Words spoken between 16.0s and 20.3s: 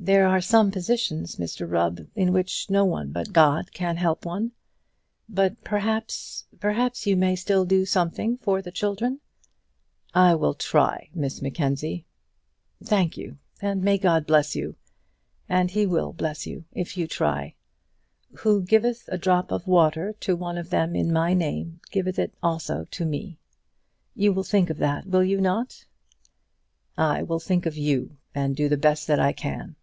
bless you if you try. 'Who giveth a drop of water